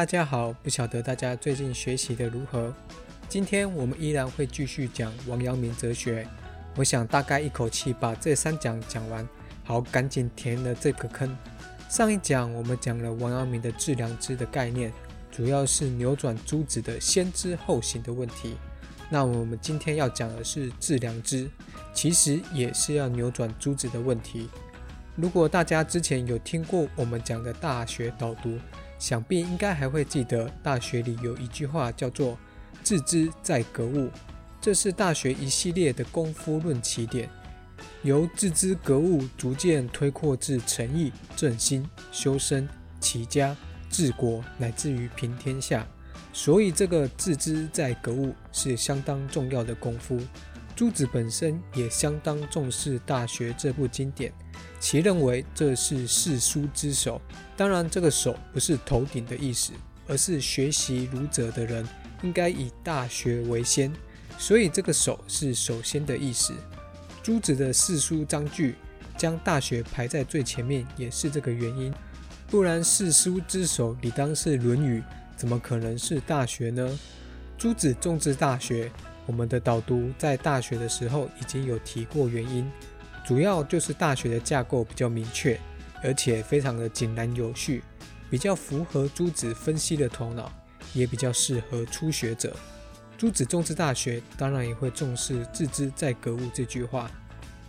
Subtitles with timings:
[0.00, 0.50] 大家好！
[0.62, 2.72] 不晓得大家最近学习的如何？
[3.28, 6.26] 今天我们依然会继续讲王阳明哲学。
[6.74, 9.28] 我想大概一口气把这三讲讲完，
[9.62, 11.36] 好，赶紧填了这个坑。
[11.90, 14.90] 上一讲我们讲了王阳明的致良知的概念，
[15.30, 18.56] 主要是扭转诸子的先知后行的问题。
[19.10, 21.46] 那我们今天要讲的是致良知，
[21.92, 24.48] 其实也是要扭转诸子的问题。
[25.14, 28.58] 如果大家之前有听过我们讲的大学导读，
[29.00, 32.38] 想必应该还会记得大学里有一句话叫做
[32.84, 34.10] “自知在格物”，
[34.60, 37.28] 这是大学一系列的功夫论起点，
[38.02, 42.68] 由自知格物逐渐推扩至诚意、正心、修身、
[43.00, 43.56] 齐家、
[43.88, 45.86] 治国，乃至于平天下。
[46.32, 50.20] 所以，这个自知在格物是相当重要的功夫。
[50.80, 54.32] 朱子本身也相当重视《大学》这部经典，
[54.80, 57.20] 其认为这是四书之首。
[57.54, 59.74] 当然，这个“首”不是头顶的意思，
[60.08, 61.86] 而是学习儒者的人
[62.22, 63.92] 应该以《大学》为先，
[64.38, 66.54] 所以这个“首”是首先的意思。
[67.22, 68.76] 朱子的四书章句
[69.18, 71.92] 将《大学》排在最前面，也是这个原因。
[72.46, 75.00] 不然，四书之首理当是《论语》。
[75.36, 76.98] 怎么可能是大学呢？
[77.58, 78.90] 朱子重视大学，
[79.30, 82.68] 我们的导读在大学的时候已经有提过原因，
[83.24, 85.56] 主要就是大学的架构比较明确，
[86.02, 87.84] 而且非常的井然有序，
[88.28, 90.50] 比较符合朱子分析的头脑，
[90.94, 92.56] 也比较适合初学者。
[93.16, 97.08] 朱子重视大学，当然也会重视“致知在格物”这句话。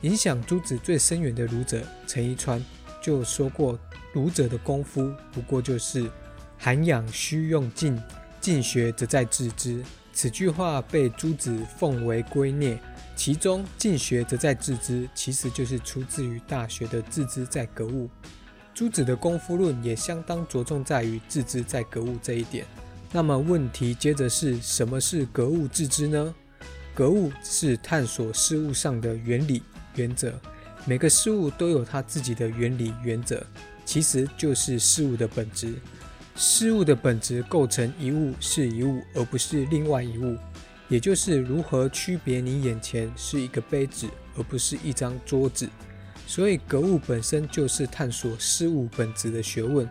[0.00, 2.64] 影响朱子最深远的儒者陈一川
[3.02, 3.78] 就说过
[4.14, 6.10] ：“儒者的功夫不过就是。”
[6.56, 8.00] 涵养须用尽，
[8.40, 9.82] 尽学则在致知。
[10.20, 12.76] 此句话被朱子奉为圭臬，
[13.16, 18.06] 其中进学则在致知，其实就是出自于《大学》的致知在格物。
[18.74, 22.66] 朱子的功夫论也相当着重在于致知在格物这一点。
[23.10, 26.34] 那么问题接着是什么是格物致知呢？
[26.94, 29.62] 格物是探索事物上的原理
[29.94, 30.38] 原则，
[30.84, 33.42] 每个事物都有它自己的原理原则，
[33.86, 35.72] 其实就是事物的本质。
[36.42, 40.38] 事物的本质构成一物是一物，而不是另外一物，
[40.88, 44.06] 也就是如何区别你眼前是一个杯子，
[44.38, 45.68] 而不是一张桌子。
[46.26, 49.86] 所以格物本身就是探索事物本质的学问。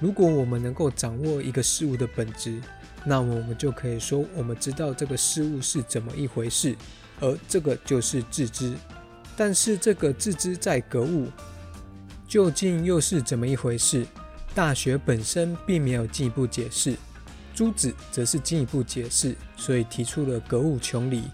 [0.00, 2.60] 如果我们能够掌握一个事物的本质，
[3.04, 6.74] 那么我们就可以说我们知道这个事物是怎么一回事，
[7.20, 8.74] 而这个就是自知。
[9.36, 11.28] 但是这个自知在格物，
[12.26, 14.04] 究竟又是怎么一回事？
[14.54, 16.96] 大学本身并没有进一步解释，
[17.52, 21.24] 朱子则是进一步解释，所以提出了格物穷理。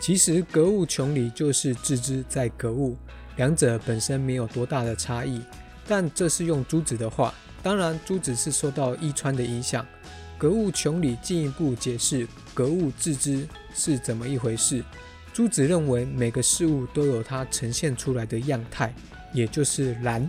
[0.00, 2.96] 其实格物穷理就是致知在格物，
[3.36, 5.42] 两者本身没有多大的差异。
[5.86, 9.86] 但这是用朱子的话，当然朱子是受到伊川的影响。
[10.38, 14.82] 格物穷理进一步解释格物致知是怎么一回事。
[15.34, 18.94] 朱子认为每个事物都有它呈现出来的样态，
[19.34, 20.28] 也就是然。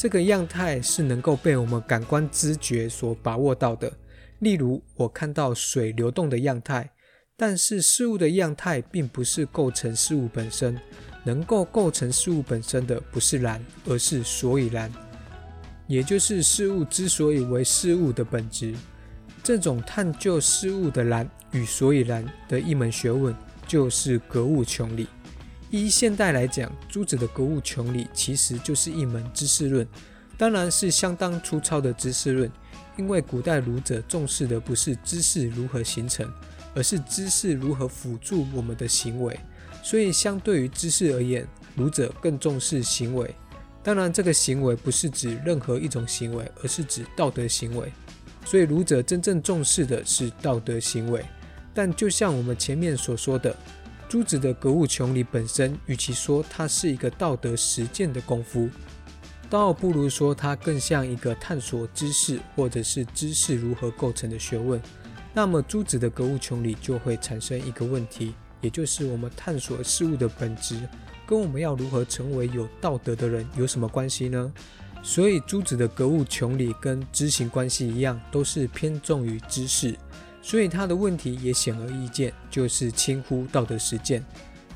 [0.00, 3.92] 这个样态是能够被我们感官知觉所把握到的。
[4.38, 6.90] 例如，我看到水流动的样态，
[7.36, 10.80] 但是事物的样态并不是构成事物本身。
[11.22, 14.90] 能够构成事物本身的不是然，而是所以然，
[15.86, 18.74] 也就是事物之所以为事物的本质。
[19.42, 25.06] 这种探究事物的然与所以然的一门学问，就是格物穷理。
[25.70, 29.86] 依现代来讲，朱子的格物穷理其实就是一门知识论，
[30.36, 32.50] 当然是相当粗糙的知识论。
[32.96, 36.28] 因为古代儒者重视的不是知识如何形成，
[36.74, 39.38] 而是知识如何辅助我们的行为。
[39.82, 43.32] 所以，相对于知识而言，儒者更重视行为。
[43.82, 47.90] 当然，这个行为不是指任何一种行为，而是指道德行为。
[48.44, 51.24] 所以，儒者真正重视的是道德行为。
[51.72, 53.56] 但就像我们前面所说的。
[54.10, 58.68] 朱子的格物穷理本身，与其说它是一个道德实践的功夫，
[59.48, 64.82] 倒不如说它更像一个探索知识或者是知识如何构成的学问。
[65.32, 70.80] 那么，朱子的格物穷理就会产生一个问题，也就是我们探索事物的本质，
[71.24, 74.52] 跟我们要如何成为有道德的人有什么关系呢？
[75.04, 79.96] 所以，朱子的格物穷理跟知行关系一样，都是偏重于知识。
[80.42, 84.24] 所以他的问题也显而易见，就是轻忽道德实践。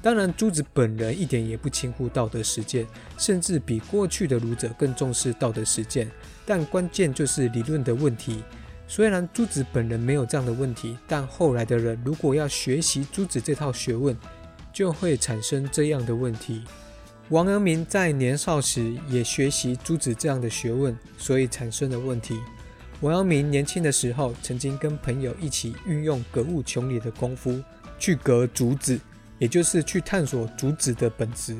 [0.02, 6.10] 当然，朱子本人一点也不轻忽道德实践，甚至比过去的儒者更重视道德实践。
[6.44, 8.42] 但关键就是理论的问题。
[8.86, 14.14] 虽然朱子本人没有这样的问题，但后来的人如果要学习朱子这套学问，
[14.74, 16.62] 就会产生这样的问题。
[17.30, 22.38] 王阳明在年少时也学习朱子这样的学问，所以产生的问题。
[23.00, 27.62] 王阳明年轻的时候，曾经跟朋友一起运用格物穷理的功夫
[27.98, 28.98] 去格竹子，
[29.38, 31.56] 也就是去探索竹子的本质。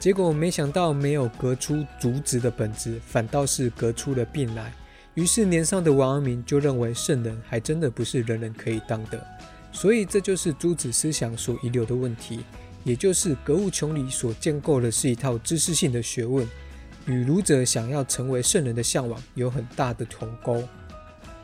[0.00, 4.72] 结果没想到没有格出竹子的本质，反倒是格出了病来。
[5.14, 9.24] 于是年少的王阳明就认为圣人还真的不是人人可以当的。
[9.70, 12.40] 所以这就是诸子思想所遗留的问题，
[12.82, 16.48] 也就是格物穷理所建构的是一套知识性的学问，
[17.08, 20.62] 与儒者想要成为圣人的向往有很大的鸿沟。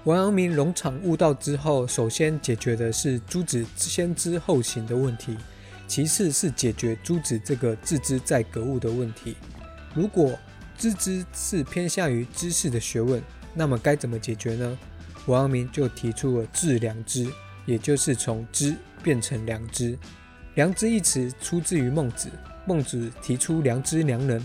[0.05, 5.37] 王阳明龙场悟道之后，首先解决的是诸子先知后行的问题，
[5.89, 9.35] 其次是解决诸子这个自知在格物的问题。
[9.95, 10.39] 如果
[10.79, 13.21] 知之是偏向于知识的学问，
[13.53, 14.79] 那么该怎么解决呢？
[15.27, 17.27] 王阳明就提出了致良知。
[17.67, 19.99] 也就是从知变成良知。
[20.55, 22.29] 良知一词出自于孟子，
[22.67, 24.39] 孟子提出良知良能，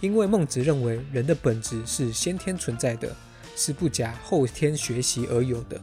[0.00, 3.14] 因为孟子认为人的本质是先天存在的，
[3.56, 5.80] 是不假后天学习而有的，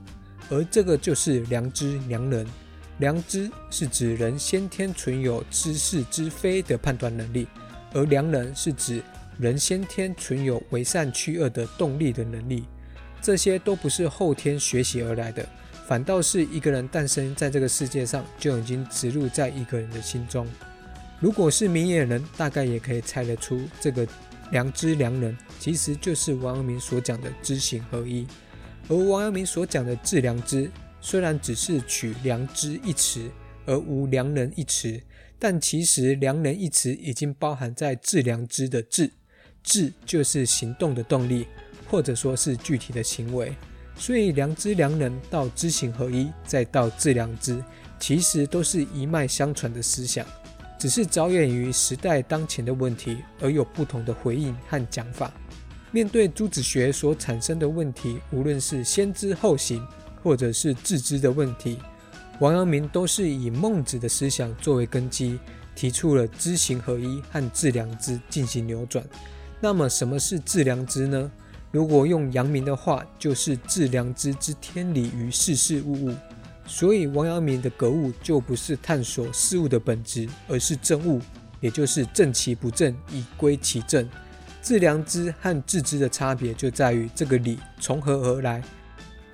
[0.50, 2.46] 而这个就是良知良能。
[3.00, 7.48] 良知是指人先天存有知是知非的判断能力，
[7.92, 9.02] 而良能是指
[9.40, 12.66] 人先天存有为善去恶的动力的能力，
[13.20, 15.44] 这些都不是后天学习而来的。
[15.88, 20.48] 反倒是一个人诞生在这个世界上，就已经植入在一个人的心中。
[21.24, 24.06] 如果是明眼人，大概也可以猜得出，这个
[24.52, 28.28] 良知良能，其实就是王阳明所讲的知行合一。
[28.90, 33.32] 而王阳明所讲的致良知，虽然只是取良知一词，
[33.66, 35.02] 而无良能一词，
[35.40, 39.10] 但其实良能一词已经包含在致良知的致，
[39.64, 41.48] 致就是行动的动力，
[41.90, 43.56] 或者说是具体的行为。
[43.96, 47.64] 所以良知良能到知行合一，再到致良知，
[47.98, 50.28] 其实都是一脉相传的思想，
[50.84, 55.32] 只是着眼于时代当前的问题而有不同的回应和讲法。
[55.92, 59.82] 面对诸子学所产生的问题，无论是先知后行，
[60.22, 61.80] 或者是自知的问题，
[62.42, 65.40] 王阳明都是以孟子的思想作为根基，
[65.74, 69.02] 提出了知行合一和致良知进行扭转。
[69.62, 71.32] 那么什么是致良知呢？
[71.72, 76.14] 如果用阳明的话，就是致良知之天理于事事物物。
[76.66, 81.22] 所以王阳明的格物就不是探索事物的本质，而是正物，
[81.60, 84.10] 也就是正其不正，以归其正。
[84.62, 88.64] 致良知和致知的差别就在于这个理从何而来。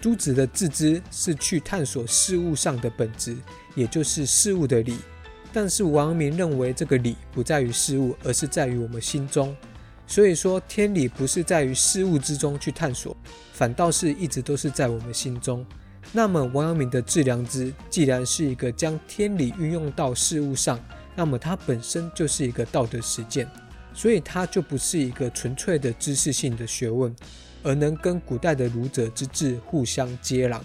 [0.02, 3.38] 诸子的致知是去探索事物上的本质，
[3.76, 4.98] 也就是事物的理。
[5.54, 9.56] 但是王阳明认为这个理不在于事物，而是在于我们心中。
[10.08, 13.16] 所以说，天理不是在于事物之中去探索，
[13.54, 15.66] 反倒是一直都是在我们心中。
[16.12, 20.80] 那么，王阳明的致良知既然是一个将天理运用到事物上，
[21.16, 23.48] 那么它本身就是一个道德实践，
[23.94, 27.16] 所以它就不是一个纯粹的知识性的学问，
[27.62, 30.60] 而能跟古代的儒者之治互相接壤。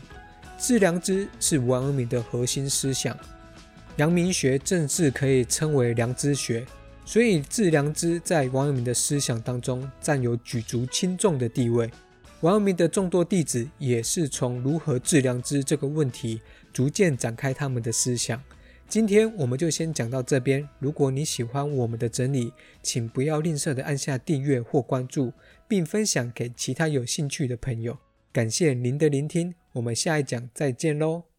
[0.59, 3.15] 致良知是王阳明的核心思想，
[3.97, 6.65] 阳明学正式可以称为良知学。
[7.05, 11.91] 所以，致良知在王阳明的思想当中占有举足轻重的地位。
[12.45, 16.43] 王阳明的众多弟子也是从如何治良知这个问题，
[16.75, 18.39] 逐渐展开他们的思想。
[18.87, 20.69] 今天我们就先讲到这边。
[20.79, 25.33] 如果你喜欢我们的整理，请不要吝啬的按下订阅或关注，
[25.67, 27.97] 并分享给其他有兴趣的朋友。
[28.31, 31.34] 感谢您的聆听，我们下一讲再见喽。